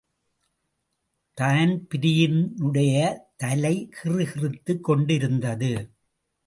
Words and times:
தான்பிரீனுடைய 1.37 2.95
தலை 3.35 3.89
கிறுகிறுத்துக் 3.91 4.83
கொண்டிருந்தது. 4.83 5.73